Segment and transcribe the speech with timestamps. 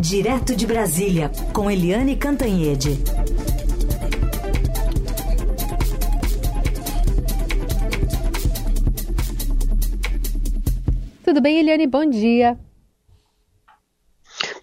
[0.00, 2.96] Direto de Brasília, com Eliane Cantanhede.
[11.22, 11.86] Tudo bem, Eliane?
[11.86, 12.58] Bom dia.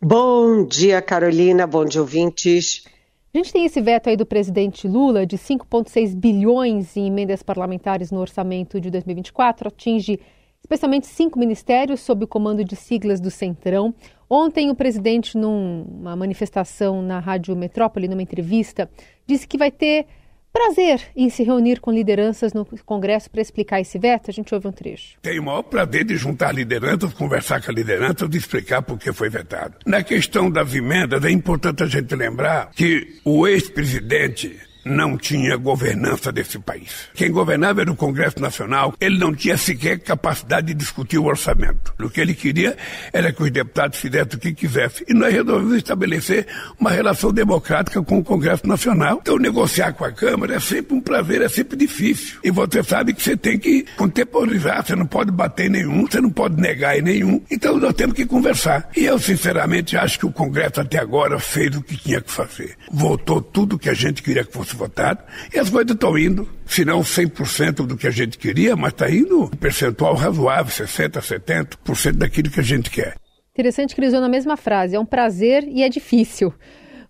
[0.01, 1.67] Bom dia, Carolina.
[1.67, 2.83] Bom dia, ouvintes.
[3.31, 8.09] A gente tem esse veto aí do presidente Lula de 5,6 bilhões em emendas parlamentares
[8.09, 10.19] no orçamento de 2024, atinge
[10.59, 13.93] especialmente cinco ministérios sob o comando de siglas do Centrão.
[14.29, 18.89] Ontem, o presidente, numa manifestação na Rádio Metrópole, numa entrevista,
[19.25, 20.05] disse que vai ter
[20.51, 24.29] prazer em se reunir com lideranças no Congresso para explicar esse veto.
[24.29, 25.17] A gente ouve um trecho.
[25.21, 29.13] Tenho o maior prazer de juntar lideranças, conversar com a liderança, de explicar por que
[29.13, 29.75] foi vetado.
[29.85, 36.31] Na questão das emendas, é importante a gente lembrar que o ex-presidente não tinha governança
[36.31, 37.09] desse país.
[37.13, 41.93] Quem governava era o Congresso Nacional, ele não tinha sequer capacidade de discutir o orçamento.
[41.99, 42.77] O que ele queria
[43.11, 45.05] era que os deputados fizessem o que quisessem.
[45.09, 46.47] E nós resolvemos estabelecer
[46.79, 49.19] uma relação democrática com o Congresso Nacional.
[49.21, 52.39] Então, negociar com a Câmara é sempre um prazer, é sempre difícil.
[52.43, 56.21] E você sabe que você tem que contemporizar, você não pode bater em nenhum, você
[56.21, 57.41] não pode negar em nenhum.
[57.51, 58.89] Então, nós temos que conversar.
[58.95, 62.75] E eu, sinceramente, acho que o Congresso até agora fez o que tinha que fazer.
[62.91, 66.85] Votou tudo que a gente queria que fosse votado e as coisas estão indo, se
[66.85, 72.13] não 100% do que a gente queria, mas está indo um percentual razoável, 60%, 70%
[72.13, 73.15] daquilo que a gente quer.
[73.53, 76.53] Interessante que ele usou na mesma frase, é um prazer e é difícil.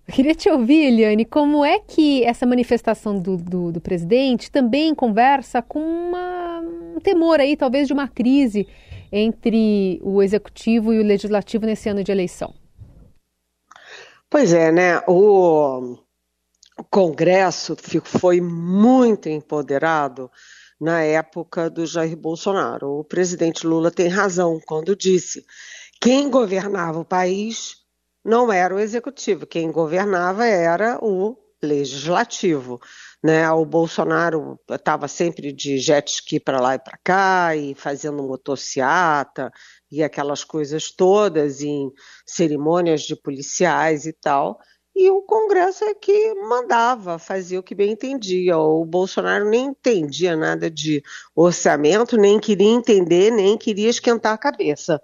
[0.07, 4.95] Eu queria te ouvir, Eliane, como é que essa manifestação do, do, do presidente também
[4.95, 6.61] conversa com uma,
[6.95, 8.65] um temor aí, talvez, de uma crise
[9.11, 12.53] entre o executivo e o legislativo nesse ano de eleição?
[14.29, 15.01] Pois é, né?
[15.07, 15.97] O,
[16.77, 20.31] o Congresso foi muito empoderado
[20.79, 22.99] na época do Jair Bolsonaro.
[22.99, 25.45] O presidente Lula tem razão quando disse:
[25.99, 27.77] quem governava o país
[28.23, 32.79] não era o executivo, quem governava era o legislativo.
[33.23, 33.49] Né?
[33.49, 39.51] O Bolsonaro estava sempre de jet ski para lá e para cá, e fazendo motociata,
[39.91, 41.91] e aquelas coisas todas, em
[42.23, 44.59] cerimônias de policiais e tal
[44.97, 48.57] e o Congresso é que mandava, fazia o que bem entendia.
[48.57, 51.03] O Bolsonaro nem entendia nada de
[51.35, 54.99] orçamento, nem queria entender, nem queria esquentar a cabeça.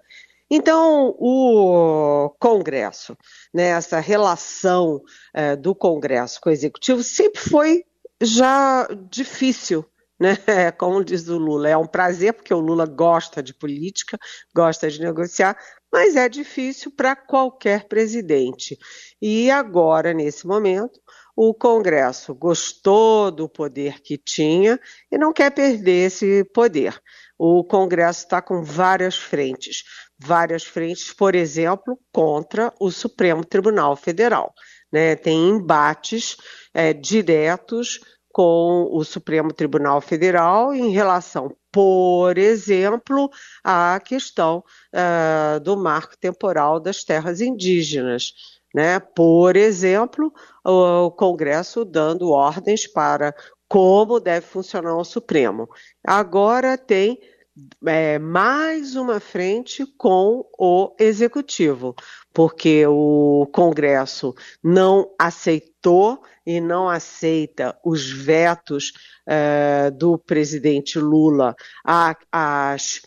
[0.50, 3.16] Então, o Congresso,
[3.52, 5.00] né, essa relação
[5.32, 7.84] é, do Congresso com o Executivo sempre foi
[8.20, 9.84] já difícil,
[10.18, 10.36] né?
[10.78, 14.18] Como diz o Lula, é um prazer, porque o Lula gosta de política,
[14.54, 15.56] gosta de negociar,
[15.92, 18.76] mas é difícil para qualquer presidente.
[19.20, 21.00] E agora, nesse momento,
[21.36, 24.78] o Congresso gostou do poder que tinha
[25.10, 27.00] e não quer perder esse poder.
[27.38, 29.82] O Congresso está com várias frentes.
[30.18, 34.54] Várias frentes, por exemplo, contra o Supremo Tribunal Federal.
[34.92, 35.16] Né?
[35.16, 36.36] Tem embates
[36.72, 38.00] é, diretos
[38.34, 43.30] com o Supremo Tribunal Federal em relação, por exemplo,
[43.62, 48.32] à questão uh, do marco temporal das terras indígenas.
[48.74, 48.98] Né?
[48.98, 50.32] Por exemplo,
[50.64, 53.32] o Congresso dando ordens para
[53.68, 55.68] como deve funcionar o Supremo.
[56.04, 57.20] Agora tem
[57.86, 61.94] é, mais uma frente com o Executivo,
[62.34, 68.92] porque o Congresso não aceitou e não aceita os vetos
[69.28, 73.00] uh, do presidente Lula às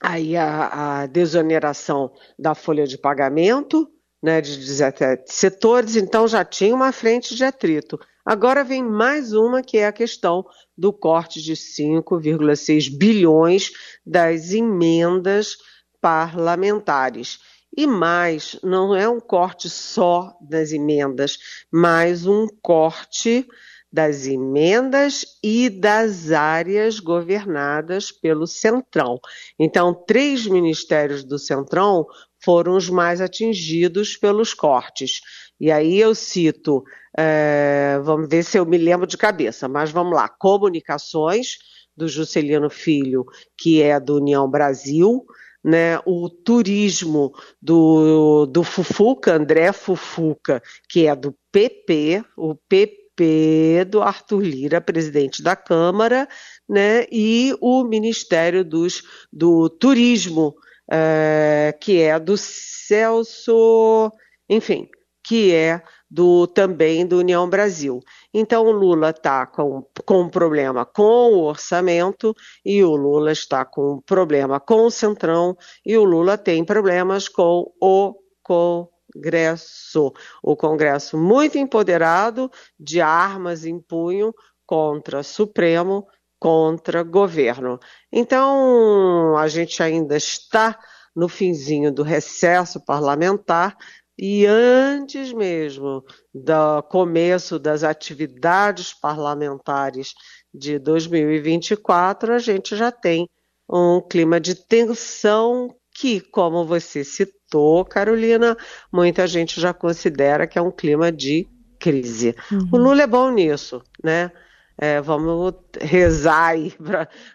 [0.00, 3.90] aí a, a, desoneração da folha de pagamento
[4.22, 7.98] né, de 17 setores, então já tinha uma frente de atrito.
[8.24, 10.44] Agora vem mais uma que é a questão
[10.76, 13.70] do corte de 5,6 bilhões
[14.04, 15.56] das emendas
[16.00, 17.38] parlamentares.
[17.78, 21.38] E mais, não é um corte só das emendas,
[21.70, 23.46] mas um corte
[23.92, 29.20] das emendas e das áreas governadas pelo Centrão.
[29.56, 32.04] Então, três ministérios do Centrão
[32.42, 35.20] foram os mais atingidos pelos cortes.
[35.60, 36.82] E aí eu cito,
[37.16, 41.58] é, vamos ver se eu me lembro de cabeça, mas vamos lá: comunicações
[41.96, 43.24] do Juscelino Filho,
[43.56, 45.24] que é do União Brasil,
[45.62, 54.00] né, o turismo do, do Fufuca, André Fufuca, que é do PP, o PP do
[54.00, 56.28] Arthur Lira, presidente da Câmara,
[56.68, 59.02] né, e o Ministério dos,
[59.32, 60.54] do Turismo,
[60.90, 64.12] é, que é do Celso,
[64.48, 64.88] enfim,
[65.22, 68.00] que é do também do União Brasil.
[68.32, 72.34] Então o Lula está com, com um problema com o orçamento
[72.64, 77.28] e o Lula está com um problema com o Centrão e o Lula tem problemas
[77.28, 80.12] com o Congresso.
[80.42, 84.34] O Congresso muito empoderado de armas em punho
[84.66, 86.06] contra Supremo,
[86.38, 87.78] contra governo.
[88.12, 90.78] Então, a gente ainda está
[91.16, 93.76] no finzinho do recesso parlamentar
[94.18, 96.04] e antes mesmo
[96.34, 100.12] do começo das atividades parlamentares
[100.52, 103.28] de 2024, a gente já tem
[103.70, 108.56] um clima de tensão que, como você citou, Carolina,
[108.92, 111.46] muita gente já considera que é um clima de
[111.78, 112.34] crise.
[112.50, 112.68] Uhum.
[112.72, 114.32] O Lula é bom nisso, né?
[114.80, 116.72] É, vamos rezar aí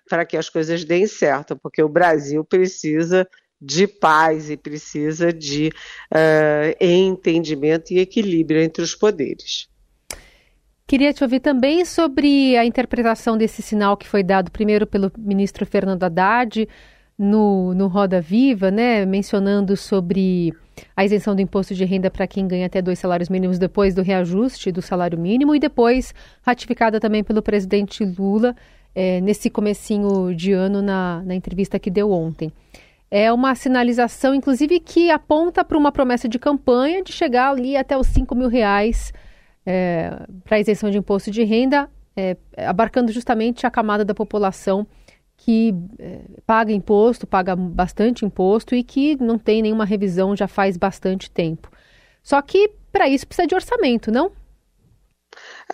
[0.10, 3.28] para que as coisas deem certo, porque o Brasil precisa
[3.64, 5.72] de paz e precisa de
[6.12, 9.70] uh, entendimento e equilíbrio entre os poderes.
[10.86, 15.66] Queria te ouvir também sobre a interpretação desse sinal que foi dado primeiro pelo ministro
[15.66, 16.68] Fernando Haddad
[17.18, 20.54] no, no Roda Viva, né, mencionando sobre
[20.96, 24.02] a isenção do imposto de renda para quem ganha até dois salários mínimos depois do
[24.02, 28.56] reajuste do salário mínimo e depois ratificada também pelo presidente Lula
[28.94, 32.52] é, nesse comecinho de ano na, na entrevista que deu ontem.
[33.16, 37.96] É uma sinalização, inclusive, que aponta para uma promessa de campanha de chegar ali até
[37.96, 39.14] os 5 mil reais
[39.64, 41.88] é, para isenção de imposto de renda,
[42.18, 44.88] é, abarcando justamente a camada da população
[45.38, 50.76] que é, paga imposto, paga bastante imposto e que não tem nenhuma revisão já faz
[50.76, 51.70] bastante tempo.
[52.24, 54.32] Só que para isso precisa de orçamento, não?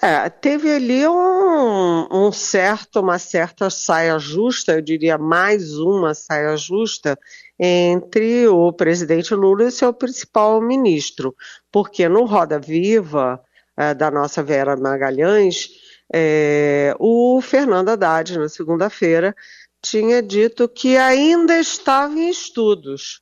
[0.02, 6.56] É, teve ali um, um, certo, uma certa saia justa, eu diria mais uma saia
[6.56, 7.20] justa,
[7.60, 11.36] entre o presidente Lula e seu principal ministro,
[11.70, 13.44] porque no Roda Viva
[13.76, 15.70] é, da nossa Vera Magalhães,
[16.14, 19.36] é, o Fernando Haddad, na segunda-feira,
[19.82, 23.22] tinha dito que ainda estava em estudos.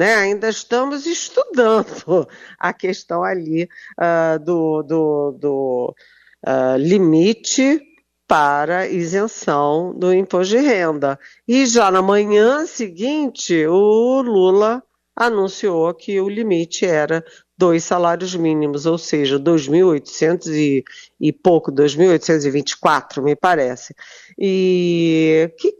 [0.00, 0.14] Né?
[0.14, 2.26] Ainda estamos estudando
[2.58, 3.68] a questão ali
[3.98, 5.94] uh, do, do, do
[6.46, 7.82] uh, limite
[8.26, 11.20] para isenção do imposto de renda.
[11.46, 14.82] E já na manhã seguinte, o Lula
[15.14, 17.22] anunciou que o limite era
[17.54, 20.82] dois salários mínimos, ou seja, 2.800 e,
[21.20, 23.94] e pouco, 2.824, me parece.
[24.38, 25.76] E que,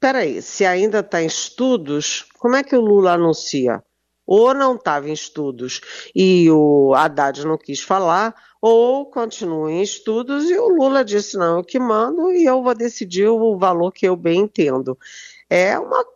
[0.00, 3.84] peraí, se ainda está em estudos, como é que o Lula anuncia?
[4.26, 5.80] Ou não estava em estudos
[6.14, 11.58] e o Haddad não quis falar, ou continua em estudos e o Lula disse: não,
[11.58, 14.96] eu que mando e eu vou decidir o valor que eu bem entendo
[15.50, 16.06] é uma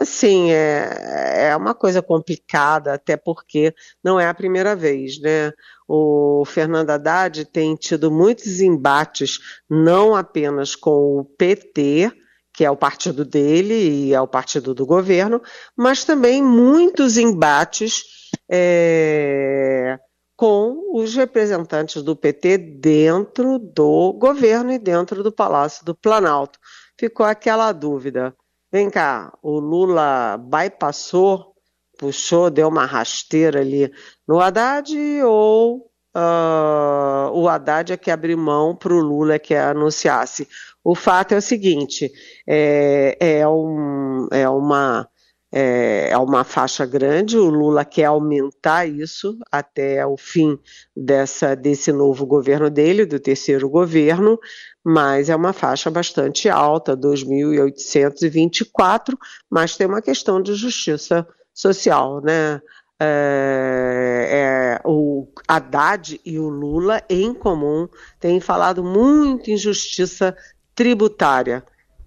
[0.00, 3.72] assim é, é uma coisa complicada até porque
[4.02, 5.52] não é a primeira vez né
[5.86, 9.38] o Fernando Haddad tem tido muitos embates
[9.70, 12.12] não apenas com o PT
[12.60, 15.40] que é o partido dele e é o partido do governo
[15.74, 18.04] mas também muitos embates
[18.50, 19.98] é,
[20.36, 26.58] com os representantes do PT dentro do governo e dentro do Palácio do Planalto
[26.98, 28.36] ficou aquela dúvida
[28.70, 31.56] Vem cá, o Lula bypassou,
[31.98, 33.90] puxou, deu uma rasteira ali
[34.28, 40.46] no Haddad ou uh, o Haddad é que abriu mão para o Lula que anunciasse?
[40.82, 42.10] O fato é o seguinte:
[42.46, 45.08] é, é, um, é uma
[45.52, 50.56] é, é, uma faixa grande, o Lula quer aumentar isso até o fim
[50.96, 54.38] dessa, desse novo governo dele, do terceiro governo,
[54.84, 59.16] mas é uma faixa bastante alta, 2.824,
[59.50, 62.62] mas tem uma questão de justiça social, né?
[63.02, 67.88] É, é, o Haddad e o Lula, em comum,
[68.20, 70.36] têm falado muito em justiça
[70.80, 71.62] tributária.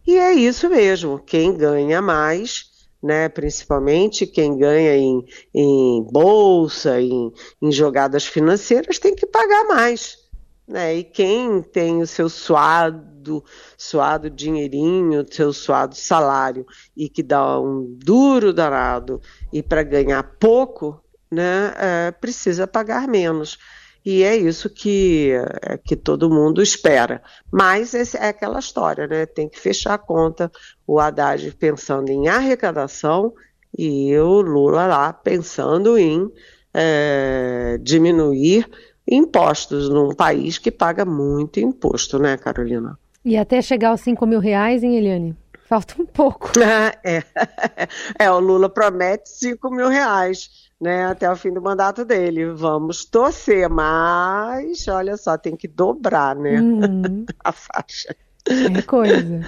[0.08, 7.34] E é isso mesmo, quem ganha mais né, principalmente quem ganha em, em bolsa, em,
[7.62, 10.20] em, jogadas financeiras, tem que pagar mais.
[10.66, 10.96] Né?
[10.96, 13.44] E quem tem o seu suado,
[13.78, 16.66] suado dinheirinho, seu suado salário,
[16.96, 19.20] e que dá um duro danado,
[19.52, 23.60] e para ganhar pouco, né, é, precisa pagar menos.
[24.06, 25.32] E é isso que,
[25.62, 27.22] é, que todo mundo espera.
[27.52, 29.26] Mas é aquela história, né?
[29.26, 30.52] Tem que fechar a conta,
[30.86, 33.34] o Haddad pensando em arrecadação
[33.78, 36.30] e o Lula lá pensando em
[36.74, 38.70] é, diminuir
[39.08, 42.98] impostos num país que paga muito imposto, né, Carolina?
[43.24, 45.36] E até chegar aos 5 mil reais, hein, Eliane?
[45.66, 46.52] Falta um pouco.
[47.04, 47.24] é.
[48.20, 50.50] é, o Lula promete 5 mil reais
[50.84, 52.52] né, até o fim do mandato dele.
[52.52, 57.26] Vamos torcer, mas olha só, tem que dobrar, né, uhum.
[57.44, 58.16] a faixa.
[58.46, 59.42] É coisa.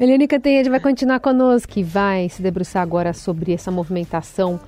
[0.00, 4.58] Eliane Cantanhede vai continuar conosco e vai se debruçar agora sobre essa movimentação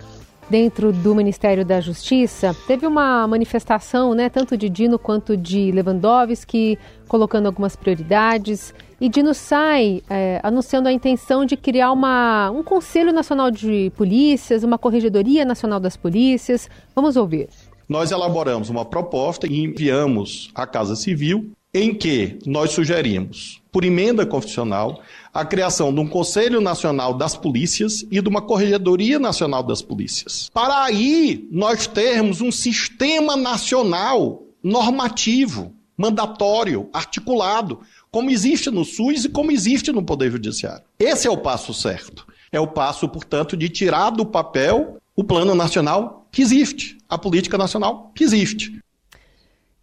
[0.48, 2.54] dentro do Ministério da Justiça.
[2.66, 8.74] Teve uma manifestação, né, tanto de Dino quanto de Lewandowski, colocando algumas prioridades.
[9.00, 14.64] E Dino sai é, anunciando a intenção de criar uma, um Conselho Nacional de Polícias,
[14.64, 16.70] uma Corregedoria Nacional das Polícias.
[16.94, 17.48] Vamos ouvir.
[17.88, 24.24] Nós elaboramos uma proposta e enviamos à Casa Civil em que nós sugerimos, por emenda
[24.24, 25.02] constitucional,
[25.32, 30.48] a criação de um Conselho Nacional das Polícias e de uma Corregedoria Nacional das Polícias.
[30.54, 37.80] Para aí nós termos um sistema nacional normativo, mandatório, articulado,
[38.12, 40.84] como existe no SUS e como existe no Poder Judiciário.
[40.96, 42.24] Esse é o passo certo.
[42.52, 47.58] É o passo, portanto, de tirar do papel o plano nacional que existe, a política
[47.58, 48.80] nacional que existe.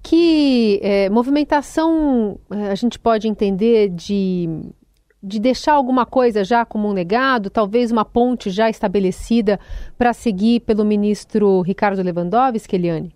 [0.04, 4.48] Que é, movimentação é, a gente pode entender de,
[5.22, 9.60] de deixar alguma coisa já como um legado, talvez uma ponte já estabelecida
[9.98, 13.16] para seguir pelo ministro Ricardo Lewandowski, Eliane?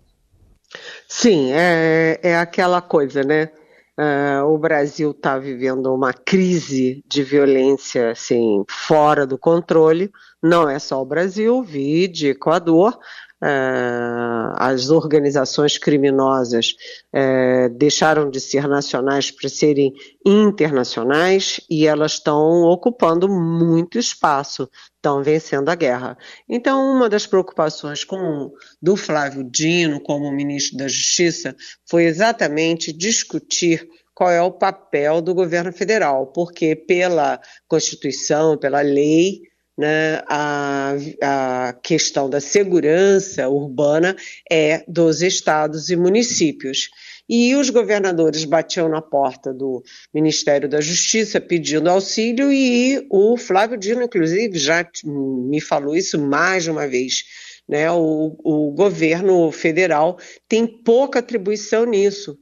[1.08, 3.50] Sim, é, é aquela coisa, né?
[3.98, 10.10] Uh, o Brasil está vivendo uma crise de violência assim, fora do controle.
[10.42, 12.98] Não é só o Brasil, vi de Equador,
[13.42, 16.74] Uh, as organizações criminosas
[17.14, 19.92] uh, deixaram de ser nacionais para serem
[20.24, 24.66] internacionais e elas estão ocupando muito espaço,
[25.06, 26.18] estão vencendo a guerra.
[26.48, 28.50] Então, uma das preocupações com,
[28.82, 31.54] do Flávio Dino como ministro da Justiça
[31.88, 39.42] foi exatamente discutir qual é o papel do governo federal, porque pela Constituição, pela lei,
[39.78, 44.16] né, a, a questão da segurança urbana
[44.50, 46.88] é dos estados e municípios.
[47.28, 49.82] E os governadores batiam na porta do
[50.14, 56.64] Ministério da Justiça pedindo auxílio, e o Flávio Dino, inclusive, já me falou isso mais
[56.64, 57.24] de uma vez.
[57.68, 57.90] Né?
[57.90, 60.18] O, o governo federal
[60.48, 62.38] tem pouca atribuição nisso.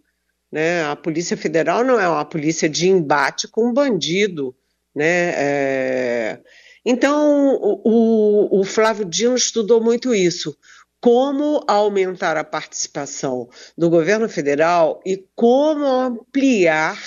[0.53, 0.85] Né?
[0.85, 4.55] A Polícia Federal não é uma polícia de embate com bandido.
[4.95, 5.33] Né?
[5.35, 6.41] É
[6.85, 10.55] então, o, o Flávio Dino estudou muito isso
[11.05, 16.99] como aumentar a participação do governo federal e como ampliar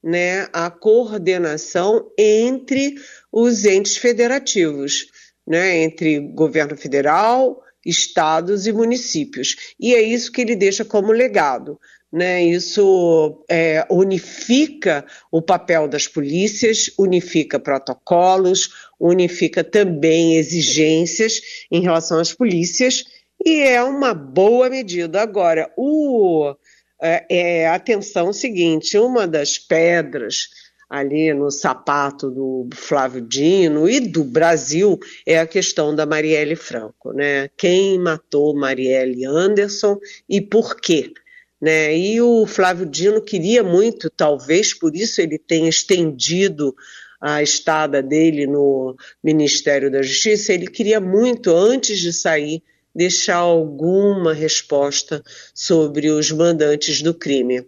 [0.00, 2.94] né, a coordenação entre
[3.32, 5.08] os entes federativos,
[5.44, 9.74] né, entre governo federal, estados e municípios.
[9.80, 11.76] E é isso que ele deixa como legado
[12.12, 12.42] né?
[12.42, 21.40] Isso é, unifica o papel das polícias, unifica protocolos, unifica também exigências
[21.70, 23.04] em relação às polícias
[23.44, 25.22] e é uma boa medida.
[25.22, 26.54] Agora, o,
[27.00, 30.48] é, é atenção seguinte, uma das pedras
[30.90, 37.12] ali no sapato do Flávio Dino e do Brasil é a questão da Marielle Franco,
[37.12, 37.48] né?
[37.56, 41.12] Quem matou Marielle Anderson e por quê?
[41.60, 41.96] Né?
[41.96, 46.74] E o Flávio Dino queria muito, talvez por isso ele tenha estendido
[47.20, 52.62] a estada dele no Ministério da Justiça, ele queria muito, antes de sair,
[52.94, 55.22] deixar alguma resposta
[55.54, 57.66] sobre os mandantes do crime.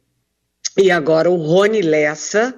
[0.79, 2.55] E agora o Rony Lessa,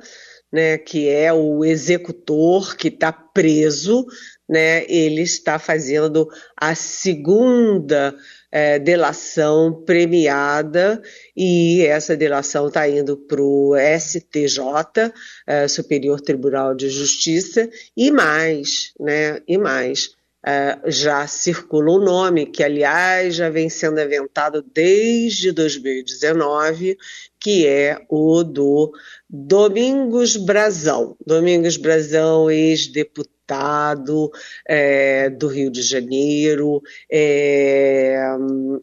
[0.53, 4.07] né, que é o executor que está preso,
[4.49, 8.15] né, ele está fazendo a segunda
[8.55, 11.03] é, delação premiada
[11.37, 15.13] e essa delação está indo para o STJ,
[15.45, 19.41] é, Superior Tribunal de Justiça, e mais, né?
[19.49, 20.15] E mais.
[20.47, 26.99] É, já circula o um nome, que aliás já vem sendo aventado desde 2019,
[27.41, 28.93] que é o do
[29.29, 31.17] Domingos Brazão.
[31.27, 34.31] Domingos Brazão, ex-deputado
[34.69, 38.19] é, do Rio de Janeiro, é,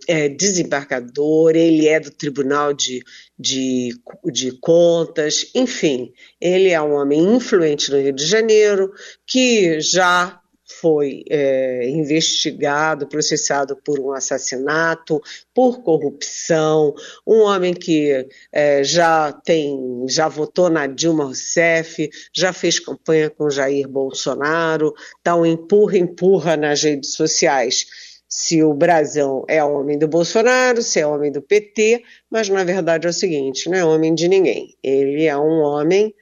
[0.08, 3.04] é, desembargador, ele é do Tribunal de,
[3.38, 3.90] de,
[4.32, 8.92] de Contas, enfim, ele é um homem influente no Rio de Janeiro,
[9.28, 10.41] que já
[10.80, 15.22] foi é, investigado, processado por um assassinato,
[15.54, 16.94] por corrupção,
[17.26, 23.50] um homem que é, já tem, já votou na Dilma Rousseff, já fez campanha com
[23.50, 27.86] Jair Bolsonaro, tá um empurra empurra nas redes sociais.
[28.28, 33.06] Se o Brasão é homem do Bolsonaro, se é homem do PT, mas na verdade
[33.06, 34.76] é o seguinte, não é homem de ninguém.
[34.82, 36.14] Ele é um homem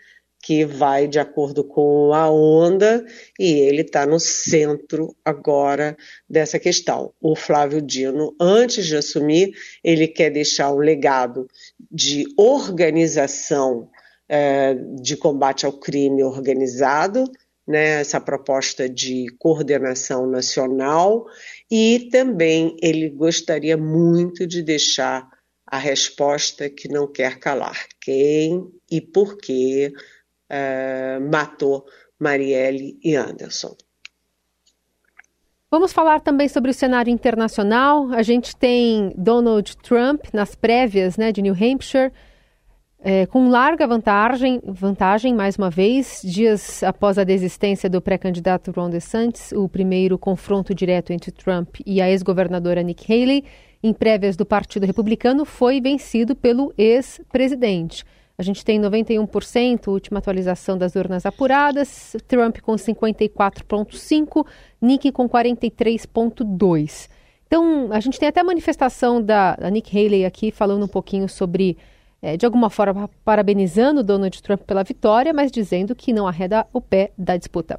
[0.42, 3.06] que vai de acordo com a onda
[3.38, 5.98] e ele está no centro agora
[6.30, 7.14] dessa questão.
[7.22, 9.52] O Flávio Dino, antes de assumir,
[9.84, 11.48] ele quer deixar um legado
[11.92, 13.90] de organização
[14.30, 17.26] é, de combate ao crime organizado,
[17.68, 21.26] né, essa proposta de coordenação nacional,
[21.70, 25.28] e também ele gostaria muito de deixar
[25.68, 29.94] a resposta que não quer calar: quem e por que
[30.50, 31.86] uh, matou
[32.20, 33.76] Marielle e Anderson.
[35.72, 38.10] Vamos falar também sobre o cenário internacional.
[38.12, 42.12] A gente tem Donald Trump nas prévias né, de New Hampshire
[43.02, 48.90] é, com larga vantagem, vantagem, mais uma vez, dias após a desistência do pré-candidato Ron
[48.90, 53.46] DeSantis, o primeiro confronto direto entre Trump e a ex-governadora Nikki Haley,
[53.82, 58.04] em prévias do Partido Republicano, foi vencido pelo ex-presidente.
[58.40, 64.46] A gente tem 91%, última atualização das urnas apuradas, Trump com 54,5%,
[64.82, 67.10] Nikki com 43,2%.
[67.46, 71.28] Então, a gente tem até a manifestação da, da Nikki Haley aqui falando um pouquinho
[71.28, 71.78] sobre
[72.22, 76.80] é, de alguma forma parabenizando Donald Trump pela vitória, mas dizendo que não arreda o
[76.80, 77.78] pé da disputa.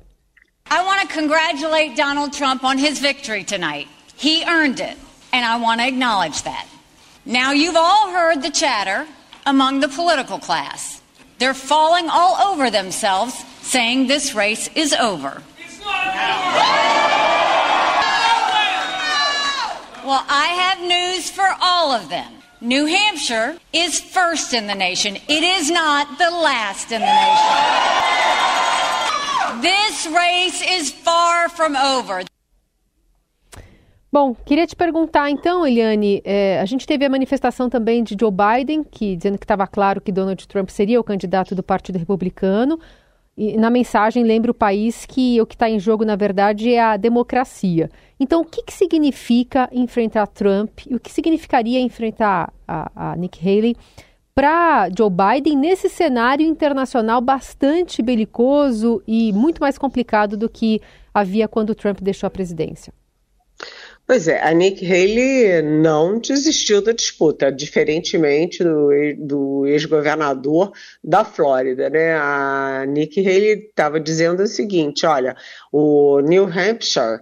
[0.71, 3.89] I want to congratulate Donald Trump on his victory tonight.
[4.15, 4.99] He earned it,
[5.33, 6.67] and I want to acknowledge that.
[7.25, 9.07] Now, you've all heard the chatter
[9.47, 11.01] among the political class.
[11.39, 15.43] They're falling all over themselves, saying this race is over.
[20.05, 22.33] Well, I have news for all of them.
[22.61, 25.17] New Hampshire is first in the nation.
[25.17, 27.81] It is not the last in the nation.
[29.63, 32.23] This race is far from over.
[34.13, 38.33] Bom, queria te perguntar então, Eliane, é, a gente teve a manifestação também de Joe
[38.33, 42.77] Biden, que dizendo que estava claro que Donald Trump seria o candidato do Partido Republicano.
[43.37, 46.83] E na mensagem lembra o país que o que está em jogo, na verdade, é
[46.83, 47.89] a democracia.
[48.19, 53.39] Então, o que, que significa enfrentar Trump e o que significaria enfrentar a, a Nick
[53.41, 53.77] Haley
[54.35, 60.81] para Joe Biden nesse cenário internacional bastante belicoso e muito mais complicado do que
[61.15, 62.93] havia quando Trump deixou a presidência?
[64.11, 71.89] Pois é, a Nick Haley não desistiu da disputa, diferentemente do, do ex-governador da Flórida,
[71.89, 72.17] né?
[72.17, 75.37] A Nick Haley estava dizendo o seguinte: olha,
[75.71, 77.21] o New Hampshire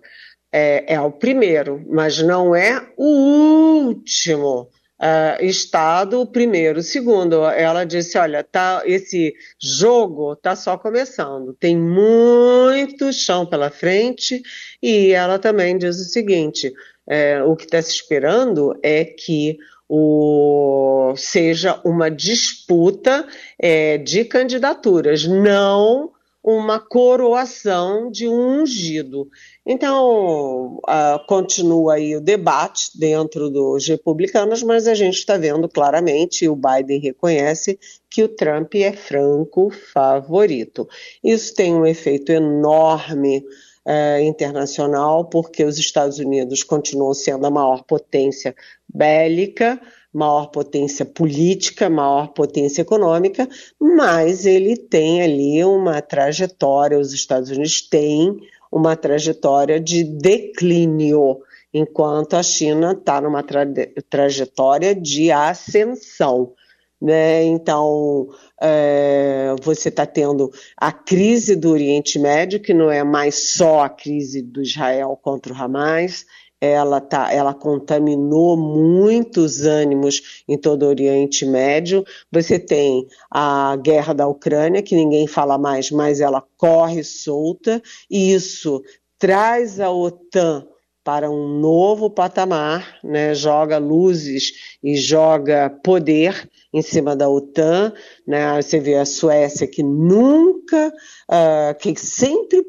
[0.51, 7.45] é, é o primeiro, mas não é o último uh, estado, primeiro, segundo.
[7.47, 14.43] Ela disse: olha, tá, esse jogo está só começando, tem muito chão pela frente,
[14.83, 16.73] e ela também diz o seguinte:
[17.09, 19.59] é, o que está se esperando é que
[19.89, 23.27] o, seja uma disputa
[23.59, 26.13] é, de candidaturas, não
[26.51, 29.29] uma coroação de um ungido.
[29.67, 36.49] Então, uh, continua aí o debate dentro dos republicanos, mas a gente está vendo claramente,
[36.49, 40.89] o Biden reconhece que o Trump é franco favorito.
[41.23, 43.45] Isso tem um efeito enorme
[43.85, 48.57] uh, internacional, porque os Estados Unidos continuam sendo a maior potência
[48.89, 49.79] bélica,
[50.13, 53.49] maior potência política, maior potência econômica,
[53.81, 58.37] mas ele tem ali uma trajetória, os Estados Unidos têm
[58.71, 61.41] uma trajetória de declínio,
[61.73, 63.67] enquanto a China está numa tra
[64.09, 66.53] trajetória de ascensão.
[67.01, 67.45] Né?
[67.45, 68.29] Então,
[68.61, 73.89] é, você está tendo a crise do Oriente Médio, que não é mais só a
[73.89, 76.27] crise do Israel contra o Hamas,
[76.61, 82.05] ela, tá, ela contaminou muitos ânimos em todo o Oriente Médio.
[82.31, 88.33] Você tem a guerra da Ucrânia, que ninguém fala mais, mas ela corre solta, e
[88.33, 88.83] isso
[89.19, 90.67] traz a OTAN
[91.05, 93.35] para um novo patamar, né?
[93.35, 97.95] joga luzes e joga poder em cima da OTAN.
[98.27, 98.61] Né?
[98.61, 100.93] Você vê a Suécia que nunca,
[101.31, 102.63] uh, que sempre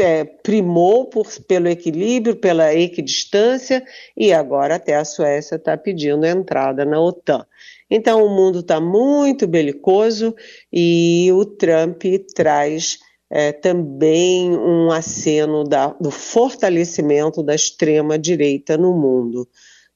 [0.00, 3.84] é, primou por, pelo equilíbrio, pela equidistância,
[4.16, 7.46] e agora até a Suécia está pedindo entrada na OTAN.
[7.90, 10.34] Então o mundo está muito belicoso
[10.72, 19.48] e o Trump traz é, também um aceno da, do fortalecimento da extrema-direita no mundo.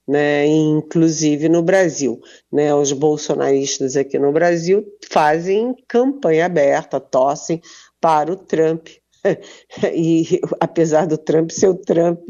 [0.07, 2.21] Né, inclusive no Brasil.
[2.53, 7.59] Né, os bolsonaristas aqui no Brasil fazem campanha aberta, tossem
[7.99, 8.87] para o Trump
[9.93, 12.21] e apesar do Trump ser o Trump,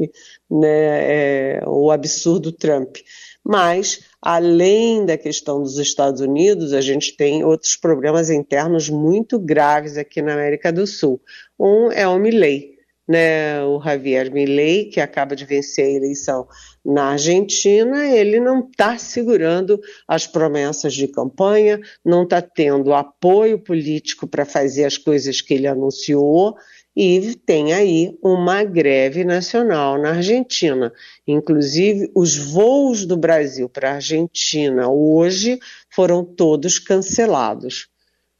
[0.50, 2.96] né, é, o absurdo Trump.
[3.44, 9.96] Mas, além da questão dos Estados Unidos, a gente tem outros problemas internos muito graves
[9.96, 11.20] aqui na América do Sul.
[11.58, 12.76] Um é o Milley,
[13.08, 16.48] né, o Javier Milei, que acaba de vencer a eleição
[16.84, 24.26] na Argentina, ele não está segurando as promessas de campanha, não está tendo apoio político
[24.26, 26.56] para fazer as coisas que ele anunciou,
[26.96, 30.90] e tem aí uma greve nacional na Argentina.
[31.28, 35.58] Inclusive, os voos do Brasil para a Argentina hoje
[35.90, 37.88] foram todos cancelados.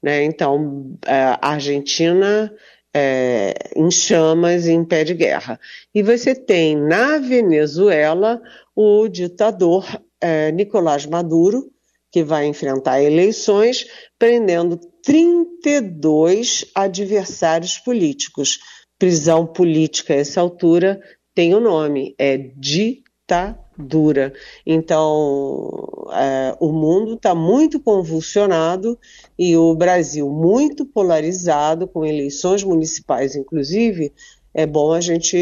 [0.02, 0.24] Né?
[0.24, 2.50] Então, é, a Argentina
[2.94, 5.60] é, em chamas, em pé de guerra.
[5.94, 8.40] E você tem na Venezuela
[8.74, 9.86] o ditador
[10.18, 11.70] é, Nicolás Maduro,
[12.10, 13.86] que vai enfrentar eleições,
[14.18, 18.58] prendendo 32 adversários políticos.
[18.98, 21.00] Prisão política a essa altura
[21.32, 24.32] tem o um nome, é ditadura.
[24.66, 25.70] Então,
[26.12, 28.98] é, o mundo está muito convulsionado
[29.38, 34.12] e o Brasil muito polarizado, com eleições municipais, inclusive.
[34.52, 35.36] É bom a gente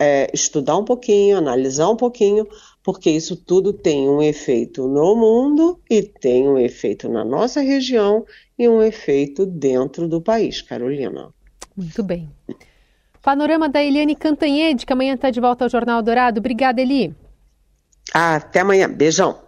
[0.00, 2.48] é, estudar um pouquinho, analisar um pouquinho,
[2.82, 8.24] porque isso tudo tem um efeito no mundo e tem um efeito na nossa região
[8.60, 11.32] e um efeito dentro do país, Carolina.
[11.74, 12.30] Muito bem.
[13.22, 16.40] Panorama da Eliane Cantanhede, que amanhã está de volta ao Jornal Dourado.
[16.40, 17.14] Obrigada, Eli.
[18.12, 18.86] Até amanhã.
[18.86, 19.38] Beijão.